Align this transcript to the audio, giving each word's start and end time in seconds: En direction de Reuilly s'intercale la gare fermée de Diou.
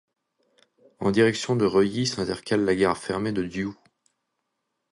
En 0.97 1.11
direction 1.11 1.55
de 1.55 1.63
Reuilly 1.63 2.07
s'intercale 2.07 2.65
la 2.65 2.73
gare 2.75 2.97
fermée 2.97 3.33
de 3.33 3.43
Diou. 3.43 3.77